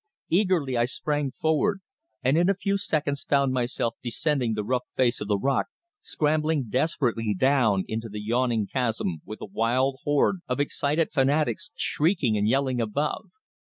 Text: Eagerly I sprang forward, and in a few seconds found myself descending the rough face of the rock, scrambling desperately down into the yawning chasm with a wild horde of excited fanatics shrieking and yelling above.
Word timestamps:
Eagerly 0.29 0.75
I 0.79 0.85
sprang 0.85 1.31
forward, 1.33 1.81
and 2.23 2.35
in 2.35 2.49
a 2.49 2.55
few 2.55 2.75
seconds 2.75 3.23
found 3.23 3.53
myself 3.53 3.97
descending 4.01 4.55
the 4.55 4.63
rough 4.63 4.85
face 4.95 5.21
of 5.21 5.27
the 5.27 5.37
rock, 5.37 5.67
scrambling 6.01 6.69
desperately 6.69 7.35
down 7.37 7.83
into 7.87 8.09
the 8.09 8.19
yawning 8.19 8.65
chasm 8.65 9.21
with 9.25 9.41
a 9.41 9.45
wild 9.45 9.99
horde 10.03 10.39
of 10.47 10.59
excited 10.59 11.11
fanatics 11.13 11.69
shrieking 11.75 12.35
and 12.35 12.47
yelling 12.47 12.81
above. 12.81 13.29